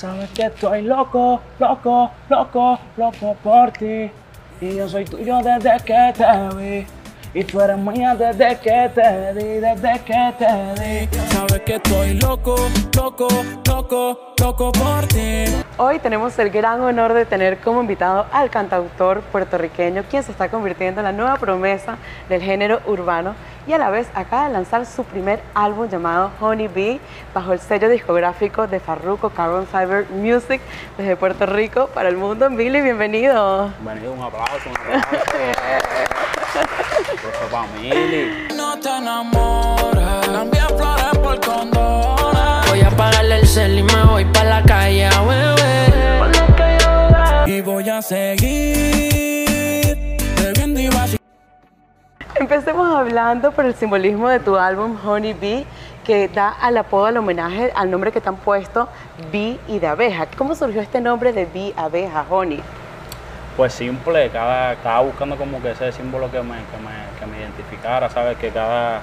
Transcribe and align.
Sabes 0.00 0.30
que 0.30 0.46
estoy 0.46 0.80
loco, 0.80 1.42
loco, 1.58 2.10
loco, 2.30 2.78
loco 2.96 3.36
por 3.42 3.70
ti. 3.72 4.10
Y 4.58 4.76
yo 4.76 4.88
soy 4.88 5.04
tuyo 5.04 5.40
desde 5.42 5.76
que 5.84 6.14
te 6.16 6.56
vi. 6.56 6.86
Y 7.38 7.44
tú 7.44 7.60
eres 7.60 7.76
mía 7.76 8.14
desde 8.14 8.58
que 8.60 8.90
te 8.94 9.34
di, 9.34 9.60
desde 9.60 10.00
que 10.06 10.34
te 10.38 10.80
di. 10.80 11.16
Sabes 11.28 11.60
que 11.66 11.74
estoy 11.74 12.14
loco, 12.14 12.56
loco, 12.96 13.28
loco, 13.66 14.34
loco 14.40 14.72
por 14.72 15.06
ti. 15.08 15.44
Hoy 15.76 15.98
tenemos 15.98 16.38
el 16.38 16.48
gran 16.48 16.80
honor 16.80 17.12
de 17.12 17.26
tener 17.26 17.58
como 17.58 17.82
invitado 17.82 18.24
al 18.32 18.48
cantautor 18.48 19.20
puertorriqueño, 19.20 20.04
quien 20.08 20.22
se 20.22 20.32
está 20.32 20.48
convirtiendo 20.48 21.02
en 21.02 21.04
la 21.04 21.12
nueva 21.12 21.36
promesa 21.36 21.98
del 22.30 22.40
género 22.40 22.80
urbano 22.86 23.34
y 23.66 23.72
a 23.72 23.78
la 23.78 23.90
vez 23.90 24.08
acaba 24.14 24.46
de 24.46 24.52
lanzar 24.52 24.86
su 24.86 25.04
primer 25.04 25.42
álbum 25.54 25.88
llamado 25.88 26.30
Honey 26.40 26.68
Bee 26.68 27.00
bajo 27.34 27.52
el 27.52 27.60
sello 27.60 27.88
discográfico 27.88 28.66
de 28.66 28.80
Farruko 28.80 29.30
Carbon 29.30 29.66
Fiber 29.66 30.06
Music 30.10 30.60
desde 30.96 31.16
Puerto 31.16 31.46
Rico 31.46 31.88
para 31.88 32.08
el 32.08 32.16
mundo. 32.16 32.48
Billy, 32.50 32.80
bienvenido. 32.80 33.72
Bienvenido, 33.80 34.12
un 34.12 34.22
aplauso, 34.22 34.68
un 34.68 34.76
aplauso. 34.76 35.08
Por 37.22 37.32
familia. 37.50 38.48
No 38.56 38.78
te 38.78 38.88
enamores, 38.88 40.26
cambia 40.26 40.66
flores 40.66 41.18
por 41.22 41.40
condones. 41.40 42.68
Voy 42.68 42.80
a 42.80 42.88
apagarle 42.88 43.40
el 43.40 43.46
cel 43.46 43.78
y 43.78 43.82
me 43.82 44.04
voy 44.04 44.24
pa' 44.26 44.44
la 44.44 44.62
calle 44.62 45.06
a 45.06 45.22
beber. 45.22 45.90
Y 47.46 47.60
voy 47.62 47.88
a 47.88 48.00
seguir 48.00 48.89
Empecemos 52.52 52.92
hablando 52.92 53.52
por 53.52 53.64
el 53.64 53.76
simbolismo 53.76 54.28
de 54.28 54.40
tu 54.40 54.56
álbum 54.56 54.96
Honey 55.06 55.34
Bee, 55.34 55.64
que 56.04 56.26
da 56.26 56.48
al 56.48 56.76
apodo, 56.78 57.06
al 57.06 57.16
homenaje 57.16 57.70
al 57.76 57.92
nombre 57.92 58.10
que 58.10 58.20
te 58.20 58.28
han 58.28 58.38
puesto, 58.38 58.88
Bee 59.30 59.60
y 59.68 59.78
de 59.78 59.86
abeja. 59.86 60.26
¿Cómo 60.36 60.56
surgió 60.56 60.80
este 60.80 61.00
nombre 61.00 61.32
de 61.32 61.46
Bee, 61.46 61.72
abeja, 61.76 62.26
Honey? 62.28 62.60
Pues 63.56 63.72
simple, 63.72 64.30
cada, 64.30 64.72
estaba 64.72 64.98
buscando 65.02 65.36
como 65.36 65.62
que 65.62 65.70
ese 65.70 65.92
símbolo 65.92 66.28
que 66.28 66.42
me, 66.42 66.56
que 66.56 66.76
me, 66.78 67.20
que 67.20 67.26
me 67.26 67.38
identificara, 67.38 68.10
¿sabes? 68.10 68.36
Que 68.36 68.50
cada, 68.50 69.00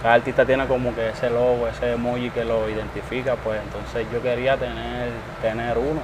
cada 0.00 0.14
artista 0.14 0.46
tiene 0.46 0.64
como 0.68 0.94
que 0.94 1.08
ese 1.08 1.30
logo, 1.30 1.66
ese 1.66 1.94
emoji 1.94 2.30
que 2.30 2.44
lo 2.44 2.70
identifica, 2.70 3.34
pues 3.34 3.60
entonces 3.60 4.06
yo 4.12 4.22
quería 4.22 4.56
tener, 4.56 5.10
tener 5.42 5.76
uno. 5.78 6.00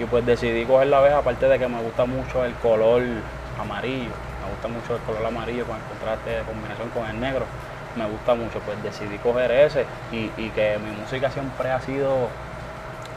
Y 0.00 0.04
pues 0.06 0.26
decidí 0.26 0.64
coger 0.64 0.88
la 0.88 0.98
abeja, 0.98 1.18
aparte 1.18 1.46
de 1.46 1.56
que 1.56 1.68
me 1.68 1.80
gusta 1.80 2.04
mucho 2.04 2.44
el 2.44 2.52
color 2.54 3.02
amarillo, 3.60 4.10
me 4.46 4.52
gusta 4.52 4.68
mucho 4.68 4.96
el 4.96 5.02
color 5.02 5.26
amarillo 5.26 5.66
con 5.66 5.76
el 5.76 5.82
contraste 5.82 6.30
de 6.30 6.42
combinación 6.42 6.88
con 6.90 7.06
el 7.06 7.20
negro, 7.20 7.44
me 7.96 8.08
gusta 8.08 8.34
mucho, 8.34 8.60
pues 8.60 8.82
decidí 8.82 9.18
coger 9.18 9.50
ese 9.50 9.86
y, 10.12 10.30
y 10.36 10.50
que 10.50 10.78
mi 10.78 10.96
música 10.96 11.30
siempre 11.30 11.70
ha 11.70 11.80
sido 11.80 12.28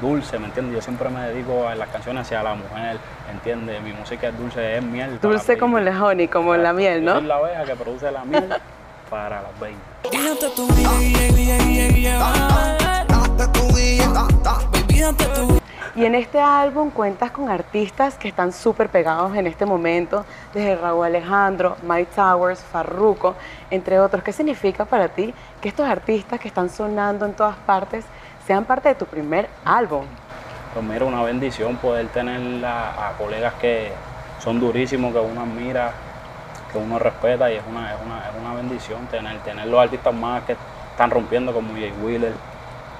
dulce, 0.01 0.39
¿me 0.39 0.45
entiendes? 0.45 0.75
Yo 0.75 0.81
siempre 0.81 1.09
me 1.09 1.27
dedico 1.27 1.67
a 1.67 1.75
las 1.75 1.89
canciones 1.89 2.21
hacia 2.21 2.41
la 2.41 2.55
mujer, 2.55 2.97
¿entiendes? 3.31 3.81
Mi 3.81 3.93
música 3.93 4.29
es 4.29 4.37
dulce, 4.37 4.77
es 4.77 4.83
miel. 4.83 5.19
Dulce 5.21 5.57
como 5.57 5.77
el 5.77 5.89
honey, 5.89 6.27
como 6.27 6.55
la 6.55 6.73
miel, 6.73 7.03
¿no? 7.03 7.15
soy 7.15 7.25
la 7.25 7.35
abeja 7.35 7.65
que 7.65 7.75
produce 7.75 8.11
la 8.11 8.23
miel 8.23 8.49
para 9.09 9.41
las 9.41 10.55
tu 10.55 10.67
Y 15.99 16.05
en 16.05 16.15
este 16.15 16.39
álbum 16.39 16.91
cuentas 16.91 17.29
con 17.31 17.49
artistas 17.49 18.15
que 18.15 18.29
están 18.29 18.53
súper 18.53 18.87
pegados 18.87 19.35
en 19.35 19.45
este 19.47 19.65
momento, 19.65 20.25
desde 20.53 20.77
Raúl 20.77 21.07
Alejandro, 21.07 21.75
Mike 21.83 22.11
Towers, 22.15 22.61
Farruko, 22.61 23.35
entre 23.69 23.99
otros. 23.99 24.23
¿Qué 24.23 24.31
significa 24.31 24.85
para 24.85 25.09
ti 25.09 25.33
que 25.59 25.67
estos 25.67 25.85
artistas 25.85 26.39
que 26.39 26.47
están 26.47 26.69
sonando 26.69 27.25
en 27.25 27.33
todas 27.33 27.57
partes 27.57 28.05
sean 28.47 28.63
parte 28.63 28.87
de 28.87 28.95
tu 28.95 29.05
primer 29.07 29.49
álbum? 29.65 30.05
Pues 30.73 31.01
una 31.01 31.21
bendición 31.21 31.75
poder 31.75 32.07
tener 32.07 32.63
a, 32.63 33.09
a 33.09 33.17
colegas 33.17 33.55
que 33.55 33.91
son 34.39 34.57
durísimos, 34.57 35.11
que 35.11 35.19
uno 35.19 35.41
admira, 35.41 35.91
que 36.71 36.77
uno 36.77 36.97
respeta 36.97 37.51
y 37.51 37.57
es 37.57 37.63
una, 37.69 37.93
es 37.93 37.99
una, 38.05 38.19
es 38.19 38.41
una 38.41 38.53
bendición 38.53 39.05
tener, 39.07 39.37
tener 39.39 39.67
los 39.67 39.81
artistas 39.81 40.13
más 40.13 40.43
que 40.43 40.55
están 40.91 41.11
rompiendo 41.11 41.51
como 41.51 41.73
Jay 41.73 41.93
Wheeler, 42.01 42.31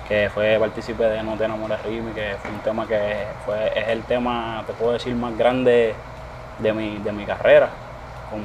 que 0.09 0.30
fue 0.34 0.58
partícipe 0.59 1.03
de 1.03 1.22
No 1.22 1.38
te 1.38 1.46
enamores 1.46 1.81
Rimi, 1.84 2.12
que 2.14 2.36
fue 2.42 2.50
un 2.50 2.59
tema 2.59 2.88
que 2.88 3.28
fue, 3.46 3.80
es 3.80 3.88
el 3.90 4.02
tema, 4.03 4.64
te 4.66 4.74
puedo 4.74 4.94
decir, 4.94 5.16
más 5.16 5.38
grande 5.38 5.94
de 6.58 6.74
mi, 6.74 6.97
de 6.97 7.12
mi 7.12 7.25
carrera, 7.25 7.70
con 8.31 8.42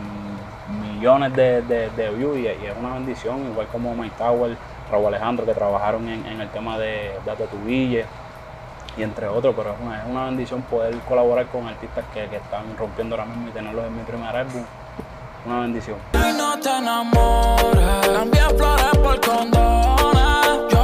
millones 0.83 1.35
de, 1.35 1.63
de, 1.63 1.89
de 1.91 2.11
views 2.11 2.37
y, 2.37 2.47
es 2.47 2.77
una 2.79 2.93
bendición, 2.93 3.47
igual 3.51 3.67
como 3.69 3.95
Mike 3.95 4.15
Tower, 4.19 4.55
Raúl 4.91 5.07
Alejandro, 5.07 5.47
que 5.47 5.55
trabajaron 5.55 6.07
en, 6.07 6.39
el 6.39 6.49
tema 6.51 6.79
de 6.79 7.13
Date 7.25 7.47
tu 7.47 7.57
y 7.67 9.03
entre 9.03 9.27
otros, 9.27 9.55
pero 9.57 9.73
es 9.73 9.77
una, 9.81 10.03
es 10.03 10.07
una 10.07 10.27
bendición 10.27 10.63
poder 10.63 10.95
colaborar 11.09 11.47
con 11.47 11.67
artistas 11.67 12.05
que, 12.13 12.29
que 12.29 12.37
están 12.37 12.77
rompiendo 12.79 13.17
ahora 13.17 13.27
mismo 13.27 13.49
y 13.49 13.51
tenerlos 13.53 13.87
en 13.87 13.97
mi 13.97 14.03
primer 14.03 14.37
álbum. 14.37 14.63
Una 15.47 15.61
bendición. 15.61 15.97
Y 16.13 16.39
no 16.39 16.59
te 16.59 16.71
enamores, 16.71 17.85
por 19.03 19.21
condones. 19.21 20.14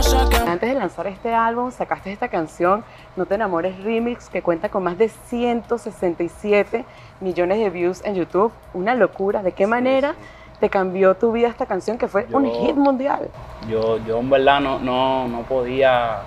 Antes 0.04 0.70
de 0.70 0.74
lanzar 0.74 1.06
este 1.08 1.34
álbum, 1.34 1.70
sacaste 1.70 2.10
esta 2.10 2.28
canción, 2.28 2.82
No 3.16 3.26
te 3.26 3.34
enamores 3.34 3.82
remix, 3.84 4.30
que 4.30 4.40
cuenta 4.40 4.70
con 4.70 4.82
más 4.82 4.96
de 4.96 5.08
167 5.10 6.86
millones 7.20 7.58
de 7.58 7.68
views 7.68 8.02
en 8.06 8.14
YouTube. 8.14 8.50
Una 8.72 8.94
locura. 8.94 9.42
¿De 9.42 9.52
qué 9.52 9.66
manera 9.66 10.14
te 10.58 10.70
cambió 10.70 11.14
tu 11.16 11.32
vida 11.32 11.48
esta 11.48 11.66
canción 11.66 11.98
que 11.98 12.08
fue 12.08 12.26
un 12.32 12.46
hit 12.50 12.76
mundial? 12.76 13.28
Yo, 13.68 13.98
yo 14.06 14.18
en 14.20 14.30
verdad 14.30 14.60
no, 14.60 14.78
no, 14.78 15.28
no 15.28 15.42
podía, 15.42 16.20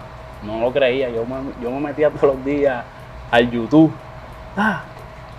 no 0.44 0.60
lo 0.60 0.72
creía. 0.72 1.10
Yo 1.10 1.26
me, 1.26 1.38
yo 1.64 1.72
me 1.72 1.80
metía 1.80 2.12
todos 2.12 2.36
los 2.36 2.46
días 2.46 2.84
al 3.32 3.50
YouTube. 3.50 3.92
Ah, 4.56 4.84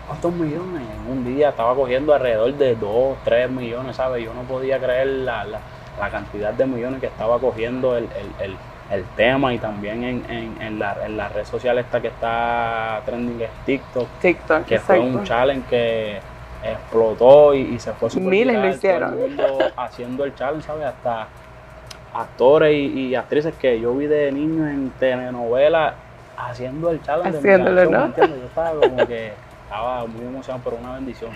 ¿cuántos 0.09 0.33
millones? 0.33 0.83
En 1.07 1.13
un 1.13 1.25
día 1.25 1.51
estaba 1.51 1.73
cogiendo 1.77 2.13
alrededor 2.13 2.53
de 2.55 2.75
2, 2.75 3.17
3 3.23 3.49
millones, 3.49 3.95
¿sabes? 3.95 4.25
Yo 4.25 4.35
no 4.35 4.43
podía 4.43 4.81
creer 4.81 5.07
la, 5.07 5.45
la- 5.45 5.61
la 5.99 6.11
cantidad 6.11 6.53
de 6.53 6.67
millones 6.67 7.01
que 7.01 7.07
estaba 7.07 7.39
cogiendo 7.39 7.97
el, 7.97 8.05
el- 8.05 8.45
el- 8.45 8.57
el 8.91 9.03
tema 9.17 9.55
y 9.55 9.59
también 9.59 10.05
en, 10.05 10.23
en, 10.31 10.61
en 10.63 10.79
la, 10.79 10.95
en 11.07 11.17
la 11.17 11.29
red 11.31 11.45
social 11.47 11.79
esta 11.79 12.01
que 12.03 12.09
está 12.09 13.01
trending 13.07 13.41
es 13.41 13.51
TikTok. 13.65 14.07
TikTok, 14.21 14.65
que 14.67 14.79
fue 14.79 14.99
un 15.01 15.25
challenge 15.25 15.67
que 15.71 16.19
explotó 16.63 17.55
y, 17.55 17.61
y 17.63 17.79
se 17.79 17.93
fue 17.93 18.11
súper 18.11 18.29
Miles 18.29 18.55
lo 18.57 18.61
viral, 18.63 18.81
todo 18.81 18.93
el 18.93 19.05
hicieron. 19.05 19.15
mundo 19.17 19.59
haciendo 19.77 20.25
el 20.25 20.35
challenge, 20.35 20.67
¿sabes? 20.67 20.87
Hasta 20.87 21.27
actores 22.15 22.73
y, 22.75 23.09
y 23.09 23.15
actrices 23.15 23.55
que 23.55 23.81
yo 23.81 23.95
vi 23.95 24.07
de 24.07 24.31
niño 24.33 24.67
en 24.69 24.91
telenovelas 25.01 25.95
haciendo 26.37 26.91
el 26.91 27.03
challenge. 27.03 27.33
de 27.33 27.39
mi 27.41 27.49
Haciéndolo, 27.49 27.91
canción, 27.91 28.15
¿no? 28.29 28.39
Yo 28.41 28.47
estaba 28.47 28.81
como 28.81 29.07
que 29.07 29.33
estaba 29.65 30.07
muy 30.07 30.23
emocionado, 30.27 30.63
pero 30.65 30.77
una 30.77 30.95
bendición. 30.95 31.31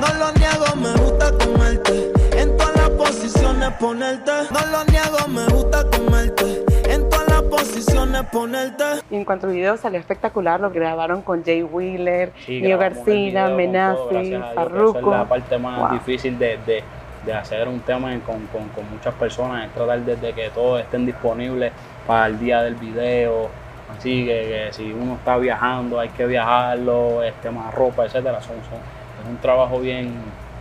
No 0.00 0.06
lo 0.18 0.32
niego, 0.32 0.64
me 0.76 0.92
gusta 1.02 1.32
comerte. 1.44 2.12
En 2.36 2.56
todas 2.56 2.76
las 2.76 2.90
posiciones 2.90 3.70
ponerte. 3.80 4.32
No 4.50 4.60
lo 4.70 4.84
niego, 4.84 5.28
me 5.28 5.44
gusta 5.46 5.84
comerte. 5.90 6.64
En 6.88 7.08
todas 7.08 7.28
las 7.28 7.42
posiciones 7.42 8.22
ponerte. 8.32 8.84
Y 9.10 9.16
en 9.16 9.24
cuanto 9.24 9.46
al 9.46 9.52
video 9.54 9.76
salió 9.76 9.98
espectacular, 9.98 10.60
lo 10.60 10.70
grabaron 10.70 11.22
con 11.22 11.44
Jay 11.44 11.62
Wheeler, 11.62 12.32
Sí, 12.46 12.60
Nio 12.60 12.78
Garcina, 12.78 13.48
Menazzi, 13.48 14.00
gracias 14.10 14.22
a 14.22 14.22
Dios, 14.22 14.48
que 14.48 14.54
Farruko. 14.54 14.98
Esa 14.98 15.10
es 15.10 15.16
la 15.18 15.28
parte 15.28 15.58
más 15.58 15.78
Wow. 15.80 15.92
difícil 15.92 16.38
de, 16.38 16.58
de- 16.66 16.84
de 17.24 17.34
hacer 17.34 17.68
un 17.68 17.80
tema 17.80 18.08
con, 18.24 18.46
con- 18.46 18.68
con 18.70 18.90
muchas 18.90 19.12
personas, 19.14 19.66
es 19.66 19.74
tratar 19.74 20.00
de, 20.00 20.16
de 20.16 20.32
que 20.32 20.48
todos 20.50 20.80
estén 20.80 21.04
disponibles 21.04 21.70
para 22.06 22.26
el 22.28 22.38
día 22.38 22.62
del 22.62 22.76
video. 22.76 23.50
Así 23.98 24.24
que, 24.26 24.66
que 24.68 24.72
si 24.72 24.92
uno 24.92 25.14
está 25.14 25.36
viajando, 25.36 25.98
hay 26.00 26.08
que 26.10 26.26
viajarlo, 26.26 27.22
este, 27.22 27.50
más 27.50 27.72
ropa, 27.74 28.04
etcétera. 28.06 28.40
Son, 28.40 28.56
son- 28.70 28.78
es 29.22 29.28
un 29.28 29.36
trabajo 29.38 29.78
bien, 29.80 30.10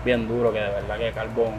bien 0.04 0.28
duro 0.28 0.52
que 0.52 0.60
de 0.60 0.70
verdad 0.70 0.98
que 0.98 1.12
Carbón, 1.12 1.54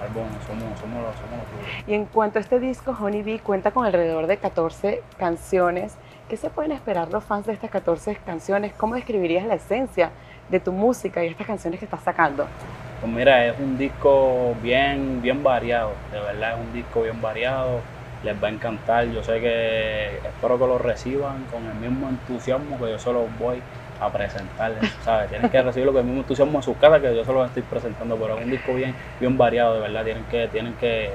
Carbón 0.00 0.28
somos, 0.46 0.78
somos 0.80 1.02
los, 1.02 1.14
somos 1.14 1.38
los 1.38 1.50
duros. 1.52 1.84
Y 1.86 1.94
en 1.94 2.04
cuanto 2.06 2.38
a 2.38 2.42
este 2.42 2.58
disco, 2.58 2.96
Honey 3.00 3.22
Bee 3.22 3.38
cuenta 3.38 3.70
con 3.70 3.86
alrededor 3.86 4.26
de 4.26 4.36
14 4.38 5.02
canciones. 5.18 5.94
¿Qué 6.28 6.36
se 6.36 6.50
pueden 6.50 6.72
esperar 6.72 7.08
los 7.12 7.22
fans 7.22 7.46
de 7.46 7.52
estas 7.52 7.70
14 7.70 8.16
canciones? 8.26 8.72
¿Cómo 8.76 8.96
describirías 8.96 9.46
la 9.46 9.54
esencia 9.54 10.10
de 10.50 10.58
tu 10.58 10.72
música 10.72 11.22
y 11.24 11.28
estas 11.28 11.46
canciones 11.46 11.78
que 11.78 11.84
estás 11.84 12.02
sacando? 12.02 12.46
Pues 13.00 13.12
mira, 13.12 13.46
es 13.46 13.54
un 13.60 13.78
disco 13.78 14.54
bien, 14.62 15.22
bien 15.22 15.42
variado, 15.44 15.90
de 16.12 16.18
verdad 16.18 16.54
es 16.54 16.66
un 16.66 16.72
disco 16.72 17.02
bien 17.02 17.20
variado, 17.22 17.78
les 18.26 18.42
va 18.42 18.48
a 18.48 18.50
encantar, 18.50 19.06
yo 19.06 19.22
sé 19.22 19.40
que 19.40 20.16
espero 20.16 20.58
que 20.58 20.66
lo 20.66 20.78
reciban 20.78 21.44
con 21.50 21.64
el 21.64 21.74
mismo 21.76 22.08
entusiasmo 22.08 22.78
que 22.78 22.90
yo 22.90 22.98
se 22.98 23.12
los 23.12 23.24
voy 23.38 23.62
a 24.00 24.10
presentarles, 24.10 24.92
¿sabes? 25.04 25.30
Tienen 25.30 25.50
que 25.50 25.62
recibirlo 25.62 25.92
con 25.92 26.00
el 26.00 26.06
mismo 26.06 26.20
entusiasmo 26.22 26.58
en 26.58 26.62
sus 26.62 26.76
casas 26.76 27.00
que 27.00 27.14
yo 27.14 27.24
se 27.24 27.32
los 27.32 27.46
estoy 27.46 27.62
presentando, 27.62 28.16
pero 28.16 28.36
es 28.36 28.44
un 28.44 28.50
disco 28.50 28.74
bien, 28.74 28.94
bien 29.20 29.38
variado, 29.38 29.74
de 29.74 29.80
verdad, 29.80 30.04
tienen 30.04 30.24
que, 30.24 30.48
tienen 30.48 30.74
que, 30.74 31.10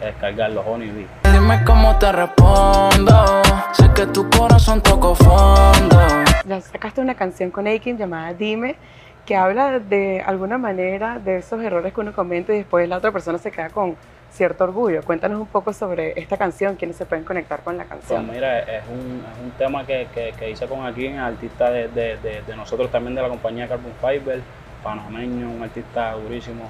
descargarlo, 0.00 0.60
Honey 0.60 0.90
Bee. 0.90 1.06
Dime 1.32 1.64
cómo 1.64 1.96
te 1.98 2.12
respondo. 2.12 3.42
Sé 3.72 3.90
que 3.94 4.06
tu 4.06 4.28
corazón 4.28 4.82
tocó 4.82 5.14
fondo. 5.14 5.98
Ya 6.44 6.60
sacaste 6.60 7.00
una 7.00 7.14
canción 7.14 7.50
con 7.50 7.66
Aiken 7.66 7.96
llamada 7.96 8.34
Dime, 8.34 8.76
que 9.24 9.36
habla 9.36 9.78
de 9.78 10.22
alguna 10.26 10.58
manera 10.58 11.18
de 11.18 11.38
esos 11.38 11.62
errores 11.62 11.94
que 11.94 12.00
uno 12.00 12.12
comete 12.12 12.54
y 12.54 12.58
después 12.58 12.86
la 12.88 12.98
otra 12.98 13.12
persona 13.12 13.38
se 13.38 13.50
queda 13.50 13.70
con 13.70 13.96
cierto 14.34 14.64
orgullo. 14.64 15.02
Cuéntanos 15.04 15.40
un 15.40 15.46
poco 15.46 15.72
sobre 15.72 16.18
esta 16.18 16.36
canción, 16.36 16.74
quiénes 16.76 16.96
se 16.96 17.06
pueden 17.06 17.24
conectar 17.24 17.60
con 17.62 17.76
la 17.76 17.84
Pues 17.84 18.00
canción. 18.00 18.30
mira, 18.30 18.58
es 18.60 18.82
un, 18.88 19.24
es 19.32 19.44
un 19.44 19.50
tema 19.52 19.86
que, 19.86 20.08
que- 20.12 20.34
que 20.38 20.50
hice 20.50 20.66
con 20.66 20.84
aquí, 20.84 21.06
artista 21.08 21.70
de, 21.70 21.88
de- 21.88 22.16
de- 22.16 22.42
de 22.42 22.56
nosotros 22.56 22.90
también 22.90 23.14
de 23.14 23.22
la 23.22 23.28
compañía 23.28 23.68
Carbon 23.68 23.92
Fiber, 24.00 24.40
panameño, 24.82 25.48
un 25.50 25.62
artista 25.62 26.12
durísimo. 26.12 26.64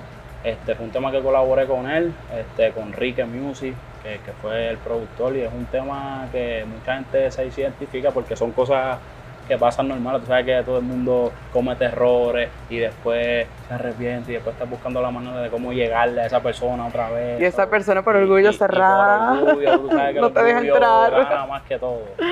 Este, 0.45 0.75
fue 0.75 0.85
un 0.85 0.93
tema 0.93 1.11
que 1.11 1.23
colaboré 1.23 1.67
con 1.67 1.89
él, 1.91 2.13
este, 2.37 2.71
con 2.73 2.93
Rique 2.93 3.25
Music, 3.25 3.75
que, 4.03 4.19
que 4.25 4.33
fue 4.43 4.69
el 4.69 4.77
productor, 4.77 5.35
y 5.35 5.41
es 5.41 5.51
un 5.53 5.65
tema 5.65 6.29
que 6.31 6.67
mucha 6.69 6.97
gente 6.97 7.31
se 7.31 7.47
identifica 7.47 8.11
porque 8.11 8.37
son 8.37 8.53
cosas 8.53 8.99
que 9.49 9.59
pasan 9.59 9.89
normales. 9.89 10.23
Tú 10.23 10.29
sabes 10.29 10.45
que 10.47 10.63
todo 10.65 10.79
el 10.79 10.85
mundo 10.85 11.33
comete 11.53 11.85
errores 11.85 12.49
y 12.71 12.79
después 12.79 13.47
se 13.69 13.75
arrepiente 13.75 14.31
y 14.33 14.35
después 14.35 14.55
está 14.55 14.65
buscando 14.65 15.01
la 15.03 15.11
manera 15.11 15.41
de 15.43 15.51
cómo 15.51 15.73
llegarle 15.73 16.23
a 16.23 16.27
esa 16.27 16.41
persona 16.41 16.87
otra 16.87 17.11
vez. 17.11 17.41
Y 17.41 17.45
esa 17.45 17.57
¿sabes? 17.59 17.71
persona 17.71 18.03
por 18.03 18.17
orgullo 18.17 18.51
Y- 18.51 18.55
y 18.55 18.57
cerrada. 18.59 19.39
por 19.41 19.49
orgullo, 19.51 19.81
tú 19.81 19.89
sabes 19.91 20.15
que 20.15 20.21
No 20.21 20.27
el 20.29 20.33
te 20.33 20.43
deja 20.43 20.57
orgullo 20.59 20.75
entrar. 20.75 21.11
Gana 21.13 21.47
más 21.47 21.63
que 21.65 21.79
todo. 21.79 22.03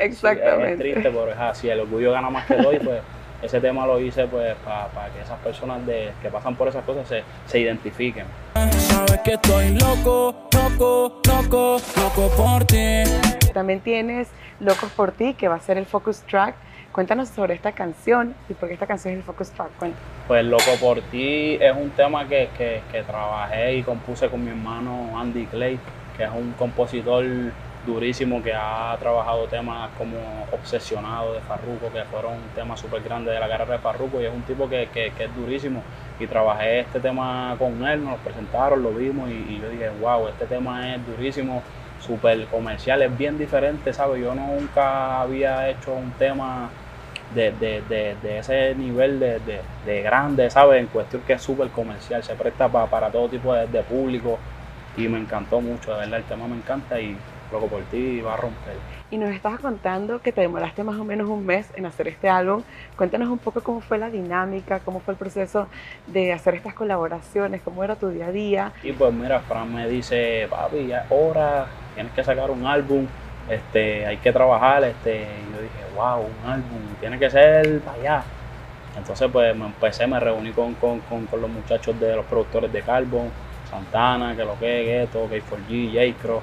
Sí, 0.00 0.06
Exactamente. 0.06 0.72
es 0.72 0.78
triste, 0.78 1.02
pero 1.10 1.30
es 1.30 1.38
así. 1.38 1.68
El 1.68 1.80
orgullo 1.80 2.12
gana 2.12 2.30
más 2.30 2.46
que 2.46 2.54
todo 2.54 2.72
y 2.72 2.78
pues 2.78 3.00
ese 3.42 3.60
tema 3.60 3.86
lo 3.86 3.98
hice 4.00 4.26
pues 4.26 4.54
para 4.64 5.08
que 5.12 5.20
esas 5.22 5.38
personas 5.40 5.84
de, 5.86 6.10
que 6.22 6.28
pasan 6.28 6.54
por 6.56 6.68
esas 6.68 6.84
cosas 6.84 7.06
se, 7.08 7.22
se 7.46 7.58
identifiquen. 7.58 8.24
Sabes 8.54 9.20
que 9.20 9.32
estoy 9.34 9.70
loco, 9.78 10.48
loco, 10.52 11.20
loco, 11.26 11.76
loco 11.96 12.30
por 12.36 12.64
ti. 12.64 13.02
También 13.52 13.80
tienes 13.80 14.28
Locos 14.60 14.90
por 14.92 15.12
ti, 15.12 15.34
que 15.34 15.48
va 15.48 15.56
a 15.56 15.60
ser 15.60 15.78
el 15.78 15.86
focus 15.86 16.20
track. 16.22 16.54
Cuéntanos 16.92 17.28
sobre 17.28 17.54
esta 17.54 17.72
canción 17.72 18.34
y 18.48 18.54
por 18.54 18.68
qué 18.68 18.74
esta 18.74 18.86
canción 18.86 19.14
es 19.14 19.18
el 19.18 19.24
focus 19.24 19.50
track. 19.50 19.70
Pues 20.26 20.44
Loco 20.44 20.72
por 20.80 21.00
ti 21.02 21.56
es 21.60 21.74
un 21.76 21.90
tema 21.90 22.26
que, 22.26 22.48
que, 22.58 22.82
que 22.90 23.02
trabajé 23.02 23.76
y 23.76 23.82
compuse 23.82 24.28
con 24.28 24.44
mi 24.44 24.50
hermano 24.50 25.18
Andy 25.18 25.46
Clay, 25.46 25.78
que 26.16 26.24
es 26.24 26.30
un 26.30 26.52
compositor 26.58 27.24
durísimo 27.86 28.42
que 28.42 28.52
ha 28.52 28.94
trabajado 29.00 29.46
temas 29.46 29.90
como 29.96 30.16
Obsesionado 30.52 31.32
de 31.32 31.40
Farruko, 31.40 31.90
que 31.92 32.04
fueron 32.04 32.34
temas 32.54 32.78
súper 32.80 33.02
grandes 33.02 33.32
de 33.32 33.40
la 33.40 33.48
carrera 33.48 33.74
de 33.74 33.78
Farruko 33.78 34.20
y 34.20 34.26
es 34.26 34.34
un 34.34 34.42
tipo 34.42 34.68
que, 34.68 34.88
que, 34.92 35.12
que 35.16 35.24
es 35.24 35.34
durísimo. 35.36 35.82
Y 36.18 36.26
trabajé 36.26 36.80
este 36.80 37.00
tema 37.00 37.54
con 37.58 37.86
él, 37.86 38.04
nos 38.04 38.18
lo 38.18 38.18
presentaron, 38.18 38.82
lo 38.82 38.90
vimos 38.90 39.30
y, 39.30 39.32
y 39.32 39.60
yo 39.62 39.68
dije, 39.70 39.88
wow, 40.00 40.28
este 40.28 40.44
tema 40.46 40.94
es 40.94 41.06
durísimo, 41.06 41.62
súper 42.00 42.48
comercial, 42.48 43.02
es 43.02 43.16
bien 43.16 43.36
diferente, 43.38 43.92
¿sabes? 43.92 44.22
Yo 44.22 44.34
nunca 44.34 45.20
había 45.20 45.68
hecho 45.70 45.94
un 45.94 46.16
tema 46.16 46.74
de, 47.28 47.52
de, 47.52 47.82
de, 47.82 48.16
de 48.16 48.38
ese 48.38 48.74
nivel 48.74 49.18
de, 49.20 49.40
de, 49.40 49.66
de 49.82 50.02
grande, 50.02 50.50
¿sabes? 50.50 50.80
En 50.80 50.88
cuestión 50.88 51.22
que 51.24 51.34
es 51.34 51.42
súper 51.42 51.70
comercial, 51.70 52.22
se 52.24 52.36
presta 52.36 52.70
pa- 52.70 52.88
para 52.90 53.10
todo 53.10 53.28
tipo 53.30 53.54
de, 53.54 53.66
de 53.68 53.84
público 53.84 54.44
y 54.94 55.08
me 55.08 55.18
encantó 55.18 55.60
mucho, 55.60 55.92
de 55.92 55.98
verdad, 56.00 56.18
el 56.20 56.26
tema 56.26 56.48
me 56.48 56.56
encanta 56.56 57.00
y 57.00 57.22
loco 57.52 57.66
por 57.66 57.82
ti 57.84 58.20
va 58.20 58.34
a 58.34 58.36
romper. 58.36 58.74
Y 59.10 59.18
nos 59.18 59.30
estabas 59.30 59.60
contando 59.60 60.20
que 60.20 60.32
te 60.32 60.40
demoraste 60.40 60.84
más 60.84 60.98
o 60.98 61.04
menos 61.04 61.28
un 61.28 61.44
mes 61.44 61.68
en 61.74 61.86
hacer 61.86 62.08
este 62.08 62.28
álbum. 62.28 62.62
Cuéntanos 62.96 63.28
un 63.28 63.38
poco 63.38 63.62
cómo 63.62 63.80
fue 63.80 63.98
la 63.98 64.10
dinámica, 64.10 64.80
cómo 64.80 65.00
fue 65.00 65.14
el 65.14 65.18
proceso 65.18 65.66
de 66.06 66.32
hacer 66.32 66.54
estas 66.54 66.74
colaboraciones, 66.74 67.62
cómo 67.62 67.82
era 67.82 67.96
tu 67.96 68.08
día 68.08 68.26
a 68.26 68.32
día. 68.32 68.72
Y 68.82 68.92
pues 68.92 69.12
mira, 69.12 69.40
Fran 69.40 69.74
me 69.74 69.88
dice, 69.88 70.46
papi, 70.48 70.86
ya 70.86 71.02
es 71.02 71.06
hora, 71.10 71.66
tienes 71.94 72.12
que 72.12 72.22
sacar 72.22 72.50
un 72.50 72.66
álbum, 72.66 73.06
este, 73.48 74.06
hay 74.06 74.18
que 74.18 74.32
trabajar, 74.32 74.84
este, 74.84 75.22
y 75.22 75.54
yo 75.54 75.62
dije, 75.62 75.84
wow, 75.96 76.20
un 76.20 76.50
álbum, 76.50 76.78
tiene 77.00 77.18
que 77.18 77.30
ser 77.30 77.80
para 77.80 77.98
allá. 77.98 78.24
Entonces 78.96 79.28
pues 79.32 79.56
me 79.56 79.66
empecé, 79.66 80.06
me 80.06 80.18
reuní 80.18 80.52
con, 80.52 80.74
con, 80.74 81.00
con, 81.00 81.26
con 81.26 81.40
los 81.40 81.50
muchachos 81.50 81.98
de 81.98 82.16
los 82.16 82.24
productores 82.26 82.72
de 82.72 82.82
Carbon, 82.82 83.30
Santana, 83.70 84.34
que 84.36 84.44
lo 84.44 84.58
que 84.58 84.80
es, 84.80 85.12
Gueto, 85.12 85.28
K4G, 85.28 85.92
J-Cross, 85.92 86.42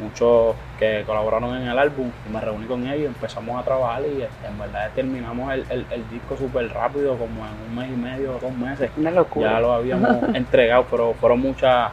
muchos 0.00 0.54
que 0.78 1.02
colaboraron 1.06 1.56
en 1.56 1.68
el 1.68 1.78
álbum, 1.78 2.10
y 2.28 2.32
me 2.32 2.40
reuní 2.40 2.66
con 2.66 2.86
ellos, 2.86 3.06
empezamos 3.08 3.60
a 3.60 3.64
trabajar 3.64 4.02
y 4.02 4.22
en 4.22 4.58
verdad 4.58 4.90
terminamos 4.94 5.52
el, 5.52 5.64
el, 5.70 5.86
el 5.90 6.08
disco 6.10 6.36
súper 6.36 6.72
rápido, 6.72 7.16
como 7.16 7.44
en 7.46 7.52
un 7.68 7.74
mes 7.76 7.88
y 7.90 7.96
medio, 7.96 8.38
dos 8.40 8.52
meses 8.52 8.90
Una 8.96 9.10
locura. 9.10 9.52
ya 9.52 9.60
lo 9.60 9.72
habíamos 9.72 10.22
entregado, 10.34 10.86
pero 10.90 11.14
fueron 11.14 11.40
muchas 11.40 11.90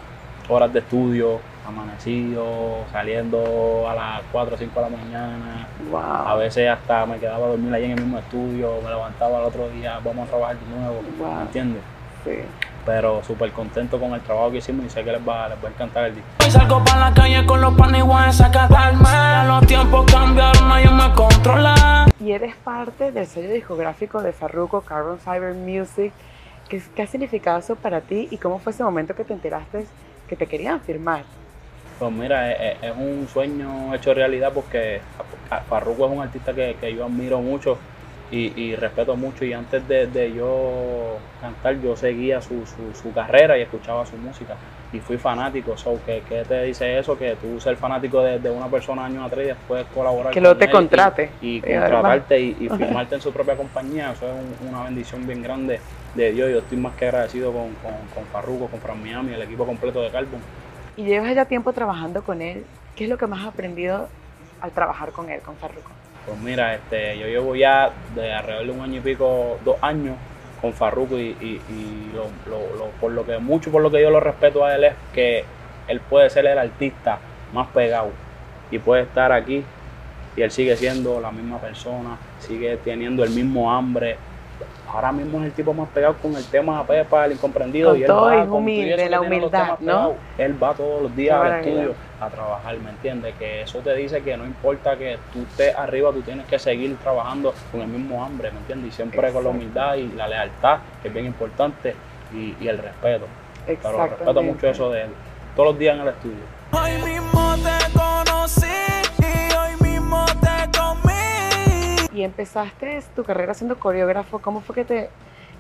horas 0.47 0.71
de 0.71 0.79
estudio, 0.79 1.39
amanecido, 1.67 2.83
saliendo 2.91 3.87
a 3.89 3.95
las 3.95 4.21
4 4.31 4.53
o 4.55 4.57
5 4.57 4.79
de 4.83 4.89
la 4.89 4.97
mañana. 4.97 5.67
Wow. 5.89 5.99
A 6.01 6.35
veces 6.35 6.69
hasta 6.69 7.05
me 7.05 7.17
quedaba 7.17 7.45
a 7.45 7.49
dormir 7.49 7.73
ahí 7.73 7.85
en 7.85 7.91
el 7.91 8.01
mismo 8.01 8.19
estudio, 8.19 8.79
me 8.83 8.89
levantaba 8.89 9.39
al 9.39 9.45
otro 9.45 9.69
día, 9.69 9.99
vamos 10.03 10.27
a 10.27 10.31
trabajar 10.31 10.57
de 10.57 10.75
nuevo, 10.77 11.01
Wow. 11.17 11.35
¿me 11.35 11.41
entiendes? 11.43 11.81
Sí. 12.23 12.31
Pero 12.85 13.23
súper 13.23 13.51
contento 13.51 13.99
con 13.99 14.13
el 14.13 14.21
trabajo 14.21 14.51
que 14.51 14.57
hicimos 14.57 14.85
y 14.85 14.89
sé 14.91 15.03
que 15.03 15.11
les 15.11 15.27
va, 15.27 15.49
les 15.49 15.57
va 15.63 15.69
a 15.69 15.71
encantar 15.71 16.05
el 16.05 16.15
disco. 16.15 16.29
Hoy 16.43 16.51
salgo 16.51 16.83
para 16.83 17.09
la 17.09 17.13
calle 17.15 17.43
con 17.45 17.59
los 17.61 17.73
panes 17.73 18.03
y 18.03 19.47
los 19.47 19.67
tiempos 19.67 20.05
cambiaron, 20.11 20.67
nadie 20.69 20.89
me 20.91 21.11
controla. 21.13 22.05
Y 22.19 22.31
eres 22.31 22.55
parte 22.57 23.11
del 23.11 23.25
sello 23.25 23.51
discográfico 23.51 24.21
de 24.21 24.31
Farruko, 24.33 24.81
Carbon 24.81 25.17
Fiber 25.19 25.53
Music. 25.55 26.11
¿Qué, 26.69 26.81
¿Qué 26.95 27.01
ha 27.03 27.07
significado 27.07 27.59
eso 27.59 27.75
para 27.75 28.01
ti 28.01 28.27
y 28.31 28.37
cómo 28.37 28.59
fue 28.59 28.71
ese 28.71 28.83
momento 28.83 29.15
que 29.15 29.23
te 29.23 29.33
enteraste 29.33 29.85
que 30.27 30.35
te 30.35 30.45
querían 30.47 30.79
firmar? 30.81 31.23
Pues 31.99 32.11
mira, 32.11 32.51
es, 32.51 32.77
es- 32.81 32.91
es 32.91 32.95
un 32.97 33.27
sueño 33.31 33.93
hecho 33.95 34.13
realidad 34.13 34.51
porque 34.53 35.01
Farruko 35.69 36.05
es 36.07 36.11
un 36.11 36.21
artista 36.21 36.53
que, 36.53 36.75
que 36.79 36.95
yo 36.95 37.05
admiro 37.05 37.39
mucho 37.39 37.77
y, 38.31 38.59
y 38.59 38.75
respeto 38.75 39.15
mucho 39.15 39.45
y 39.45 39.53
antes 39.53 39.87
de, 39.87 40.07
de 40.07 40.33
yo 40.33 41.17
cantar 41.41 41.79
yo 41.79 41.95
seguía 41.95 42.41
su, 42.41 42.65
su, 42.65 42.93
su 42.99 43.13
carrera 43.13 43.57
y 43.57 43.61
escuchaba 43.61 44.05
su 44.05 44.17
música 44.17 44.55
y 44.91 44.99
fui 44.99 45.17
fanático. 45.17 45.77
So, 45.77 45.99
¿qué, 46.05 46.23
qué 46.27 46.43
te 46.47 46.63
dice 46.63 46.97
eso? 46.97 47.17
Que 47.17 47.35
tú 47.35 47.59
ser 47.59 47.75
fanático 47.77 48.21
de, 48.21 48.39
de 48.39 48.49
una 48.49 48.67
persona 48.67 49.05
años 49.05 49.25
atrás 49.25 49.43
y 49.45 49.47
después 49.49 49.85
colaborar 49.93 50.31
Que 50.31 50.39
con 50.39 50.43
luego 50.43 50.57
te 50.57 50.69
contrate. 50.69 51.29
Y, 51.41 51.57
Y 51.57 51.59
además- 51.73 51.91
contratarte 51.91 52.39
y, 52.39 52.57
y 52.61 52.69
firmarte 52.77 53.15
en 53.15 53.21
su 53.21 53.31
propia 53.31 53.55
compañía, 53.55 54.11
eso 54.11 54.25
es 54.25 54.33
un- 54.61 54.69
una 54.69 54.83
bendición 54.85 55.25
bien 55.27 55.43
grande 55.43 55.79
de 56.15 56.31
Dios. 56.31 56.49
Yo 56.51 56.59
estoy 56.59 56.77
más 56.77 56.95
que 56.95 57.05
agradecido 57.07 57.51
con, 57.51 57.73
con, 57.75 57.93
con 58.13 58.23
Farruko, 58.31 58.67
con 58.67 58.79
Fran 58.79 59.01
Miami, 59.03 59.33
el 59.33 59.41
equipo 59.41 59.65
completo 59.65 60.01
de 60.01 60.09
Carbon. 60.09 60.39
Y 60.97 61.03
llevas 61.03 61.35
ya 61.35 61.45
tiempo 61.45 61.73
trabajando 61.73 62.23
con 62.23 62.41
él. 62.41 62.63
¿Qué 62.95 63.03
es 63.03 63.09
lo 63.09 63.17
que 63.17 63.27
más 63.27 63.41
has 63.41 63.47
aprendido 63.47 64.07
al 64.61 64.71
trabajar 64.71 65.11
con 65.11 65.29
él, 65.29 65.41
con 65.41 65.55
Farruko? 65.57 65.89
Pues 66.25 66.39
mira, 66.39 66.73
este, 66.75 67.17
yo 67.19 67.27
llevo 67.27 67.55
ya 67.55 67.91
de 68.15 68.33
alrededor 68.33 68.65
de 68.65 68.71
un 68.71 68.81
año 68.81 68.97
y 68.97 69.01
pico, 69.01 69.59
dos 69.63 69.75
años 69.81 70.15
con 70.61 70.73
Farruko 70.73 71.17
y, 71.19 71.35
y- 71.39 71.61
y 71.69 72.11
lo, 72.15 72.23
lo- 72.49 72.75
lo- 72.77 72.89
por 72.99 73.11
lo 73.11 73.25
que 73.25 73.37
mucho 73.37 73.71
por 73.71 73.81
lo 73.83 73.91
que 73.91 74.01
yo 74.01 74.09
lo 74.09 74.19
respeto 74.19 74.65
a 74.65 74.73
él 74.75 74.85
es 74.85 74.93
que 75.13 75.43
él 75.87 75.99
puede 75.99 76.29
ser 76.31 76.47
el 76.47 76.57
artista 76.57 77.19
más 77.53 77.67
pegado 77.67 78.09
y 78.71 78.79
puede 78.79 79.03
estar 79.03 79.31
aquí 79.31 79.63
y 80.35 80.41
él 80.41 80.49
sigue 80.51 80.75
siendo 80.75 81.21
la 81.21 81.31
misma 81.31 81.59
persona, 81.59 82.17
sigue 82.39 82.77
teniendo 82.77 83.23
el 83.23 83.29
mismo 83.29 83.71
hambre. 83.71 84.17
Ahora 84.91 85.11
mismo 85.11 85.39
es 85.39 85.45
el 85.45 85.51
tipo 85.51 85.73
más 85.73 85.89
pegado 85.89 86.15
con 86.21 86.35
el 86.35 86.43
tema 86.45 86.85
Pepa, 86.85 87.25
el 87.25 87.33
incomprendido. 87.33 87.89
Con 87.91 87.99
y 87.99 88.01
él 88.03 88.07
todo 88.07 88.25
va 88.25 88.31
con 88.39 88.45
todo 88.47 88.55
humilde, 88.57 88.93
eso 88.93 89.03
que 89.03 89.09
la 89.09 89.21
humildad, 89.21 89.67
¿no? 89.69 89.75
pegados. 89.77 90.15
Él 90.37 90.63
va 90.63 90.73
todos 90.73 91.01
los 91.03 91.15
días 91.15 91.35
al 91.37 91.47
estudio 91.65 91.93
a 92.19 92.29
trabajar, 92.29 92.77
¿me 92.79 92.89
entiendes? 92.91 93.35
Que 93.35 93.61
eso 93.61 93.79
te 93.79 93.93
dice 93.95 94.21
que 94.21 94.37
no 94.37 94.45
importa 94.45 94.97
que 94.97 95.17
tú 95.33 95.43
estés 95.43 95.75
arriba, 95.75 96.11
tú 96.11 96.21
tienes 96.21 96.45
que 96.47 96.57
seguir 96.59 96.95
trabajando 96.97 97.53
con 97.71 97.81
el 97.81 97.87
mismo 97.87 98.23
hambre, 98.23 98.51
¿me 98.51 98.59
entiendes? 98.59 98.93
Y 98.93 98.95
siempre 98.95 99.31
con 99.31 99.43
la 99.43 99.49
humildad 99.49 99.95
y 99.95 100.07
la 100.09 100.27
lealtad, 100.27 100.79
que 101.01 101.09
es 101.09 101.13
bien 101.13 101.25
importante, 101.25 101.95
y, 102.33 102.55
y 102.59 102.67
el 102.67 102.77
respeto. 102.77 103.27
Pero 103.65 104.07
respeto 104.07 104.43
mucho 104.43 104.67
eso 104.67 104.89
de 104.91 105.03
él. 105.03 105.09
Todos 105.55 105.69
los 105.69 105.79
días 105.79 105.95
en 105.95 106.01
el 106.01 106.07
estudio. 106.09 106.43
Hoy 106.71 107.11
mismo 107.11 107.55
te 107.57 107.91
conocí 107.93 108.67
y 109.19 109.53
hoy 109.53 109.89
mismo 109.91 110.25
te 110.41 110.77
comí. 110.77 112.19
Y 112.19 112.23
empezaste 112.23 113.01
tu 113.15 113.23
carrera 113.23 113.53
siendo 113.53 113.77
coreógrafo. 113.79 114.39
¿Cómo 114.39 114.61
fue 114.61 114.75
que 114.75 114.85
te 114.85 115.09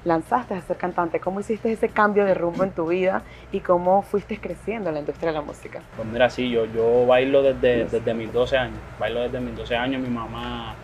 lanzaste 0.05 0.53
a 0.53 0.61
ser 0.61 0.77
cantante? 0.77 1.19
¿Cómo 1.19 1.39
hiciste 1.41 1.71
ese 1.71 1.89
cambio 1.89 2.23
de 2.25 2.33
rumbo 2.33 2.63
en 2.63 2.71
tu 2.71 2.87
vida 2.87 3.23
y 3.51 3.59
cómo 3.59 4.01
fuiste 4.03 4.39
creciendo 4.39 4.89
en 4.89 4.93
la 4.95 4.99
industria 5.01 5.29
de 5.31 5.37
la 5.39 5.41
música? 5.41 5.81
Pues 5.95 6.07
mira, 6.07 6.29
sí, 6.29 6.49
yo, 6.49 6.65
yo 6.65 7.05
bailo 7.05 7.43
desde, 7.43 7.85
desde 7.85 8.13
mis 8.13 8.31
12 8.31 8.57
años. 8.57 8.77
Bailo 8.99 9.21
desde 9.21 9.39
mis 9.41 9.55
12 9.57 9.75
años. 9.75 10.01
Mi 10.01 10.09
mamá 10.09 10.75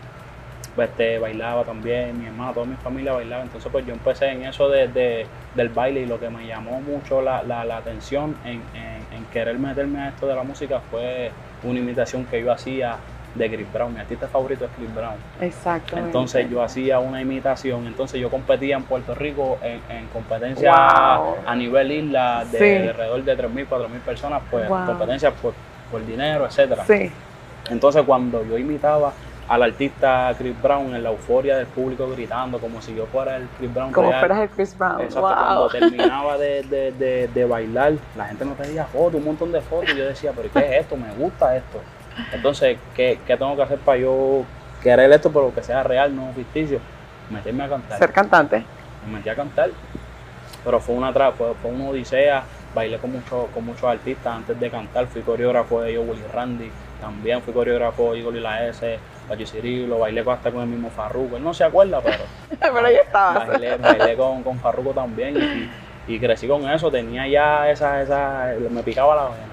pues, 0.75 0.89
este, 0.89 1.19
bailaba 1.19 1.63
también, 1.63 2.19
mi 2.19 2.25
hermana, 2.25 2.53
toda 2.53 2.65
mi 2.65 2.75
familia 2.75 3.13
bailaba. 3.13 3.43
Entonces, 3.43 3.71
pues 3.71 3.85
yo 3.85 3.93
empecé 3.93 4.29
en 4.29 4.43
eso 4.45 4.69
de, 4.69 4.87
de- 4.87 5.27
del 5.55 5.69
baile 5.69 6.01
y 6.01 6.05
lo 6.05 6.19
que 6.19 6.29
me 6.29 6.45
llamó 6.47 6.81
mucho 6.81 7.21
la, 7.21 7.43
la- 7.43 7.77
atención 7.77 8.35
en, 8.45 8.61
en- 8.73 9.01
en 9.17 9.25
querer 9.31 9.59
meterme 9.59 9.99
a 9.99 10.09
esto 10.09 10.27
de 10.27 10.35
la 10.35 10.43
música 10.43 10.79
fue 10.89 11.31
una 11.63 11.77
imitación 11.79 12.25
que 12.25 12.41
yo 12.41 12.51
hacía 12.51 12.95
de 13.35 13.50
Chris 13.50 13.71
Brown. 13.71 13.93
Mi 13.93 14.00
artista 14.00 14.27
favorito 14.27 14.65
es 14.65 14.71
Chris 14.77 14.93
Brown. 14.93 15.15
Exacto. 15.39 15.97
Entonces 15.97 16.50
yo 16.50 16.61
hacía 16.61 17.00
una 17.00 17.21
imitación, 17.21 17.88
entonces 17.88 18.19
yo 18.19 18.29
competía 18.29 18.75
en 18.77 18.83
Puerto 18.83 19.15
Rico 19.15 19.57
en, 19.61 19.79
en 19.95 20.07
competencia 20.07 20.73
Wow. 21.17 21.35
a 21.45 21.55
nivel 21.55 21.91
isla 21.91 22.43
de, 22.51 22.57
Sí. 22.57 22.63
de 22.65 22.89
alrededor 22.89 23.23
de 23.23 23.38
3.000, 23.38 23.67
4.000 23.67 24.00
personas, 24.01 24.41
pues 24.51 24.67
Wow. 24.67 24.85
competencias 24.85 25.33
por, 25.41 25.53
por 25.89 26.05
dinero, 26.05 26.45
etcétera. 26.45 26.83
Sí, 26.85 27.11
Entonces 27.69 28.03
cuando 28.05 28.43
yo 28.45 28.57
imitaba 28.57 29.13
al 29.47 29.63
artista 29.63 30.33
Chris 30.38 30.59
Brown 30.61 30.95
en 30.95 31.03
la 31.03 31.09
euforia 31.09 31.57
del 31.57 31.67
público 31.67 32.09
gritando 32.09 32.57
como 32.59 32.81
si 32.81 32.95
yo 32.95 33.05
fuera 33.07 33.35
el 33.38 33.47
Chris 33.57 33.73
Brown 33.73 33.91
Como 33.91 34.09
fueras 34.11 34.39
el 34.39 34.50
Chris 34.50 34.77
Brown. 34.77 35.01
Exacto, 35.01 35.21
wow. 35.21 35.33
cuando 35.35 35.67
terminaba 35.69 36.38
de, 36.38 36.63
de- 36.63 36.91
de- 36.93 37.27
de 37.33 37.45
bailar, 37.45 37.93
la 38.17 38.25
gente 38.27 38.45
me 38.45 38.53
pedía 38.53 38.85
fotos, 38.85 39.15
un 39.15 39.25
montón 39.25 39.51
de 39.51 39.59
fotos, 39.61 39.89
y 39.93 39.97
yo 39.97 40.05
decía, 40.05 40.31
pero 40.35 40.50
¿qué 40.51 40.59
es 40.59 40.81
esto? 40.81 40.95
Me 40.97 41.11
gusta 41.13 41.55
esto. 41.55 41.79
Entonces, 42.34 42.77
¿qué, 42.96 43.20
qué 43.25 43.38
tengo 43.38 43.56
que 43.56 43.63
hacer 43.63 43.80
para 43.80 43.98
yo 44.00 44.44
querer 44.82 45.12
esto, 45.12 45.32
pero 45.32 45.53
que 45.53 45.63
sea 45.63 45.84
real, 45.84 46.15
no 46.15 46.32
ficticio? 46.34 46.80
Meterme 47.30 47.63
a 47.63 47.70
cantar. 47.70 47.98
Ser 47.98 48.12
cantante. 48.12 48.63
Me 49.06 49.18
metí 49.18 49.30
a 49.30 49.36
cantar, 49.36 49.70
pero 50.63 50.80
fue 50.80 50.96
una, 50.96 51.12
fue, 51.12 51.53
fue 51.62 51.72
una 51.72 51.89
odisea, 51.89 52.44
bailé 52.75 52.98
con, 52.98 53.12
muchos 53.12 53.48
con 53.53 53.65
muchos 53.65 53.84
artistas 53.84 54.36
antes 54.36 54.60
de 54.60 54.70
cantar, 54.70 55.08
fui 55.08 55.22
coreógrafo 55.22 55.82
de 55.82 55.91
ellos, 55.91 56.06
Willy 56.08 56.24
Randy, 56.32 56.70
también 57.00 57.41
fui 57.41 57.53
coreógrafo 57.53 58.13
de 58.13 58.20
Igor 58.20 58.36
y 58.36 58.39
la 58.39 58.68
S, 58.68 59.00
Cirilo, 59.46 60.00
bailé 60.00 60.24
hasta 60.30 60.51
con 60.51 60.62
el 60.62 60.68
mismo 60.68 60.89
Farruko, 60.89 61.38
él 61.38 61.44
no 61.44 61.53
se 61.53 61.63
acuerda, 61.63 62.00
pero 62.01 62.24
Pero 62.60 62.86
ahí 62.86 62.96
estabas. 62.96 63.48
bailé, 63.48 63.77
bailé 63.77 64.15
con, 64.15 64.44
con 64.44 64.60
Farruko 64.60 64.91
también 64.91 65.36
y, 66.08 66.13
y 66.13 66.20
crecí 66.20 66.48
con 66.48 66.70
eso, 66.70 66.91
tenía 66.91 67.27
ya 67.27 67.70
esa, 67.70 68.01
esa, 68.01 68.53
me 68.70 68.84
picaba 68.84 69.15
la 69.15 69.24
vena. 69.24 69.50